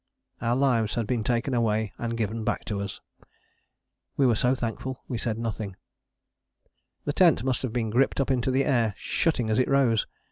[0.41, 3.01] Our lives had been taken away and given back to us.
[4.17, 5.75] We were so thankful we said nothing.
[7.05, 10.07] The tent must have been gripped up into the air, shutting as it rose.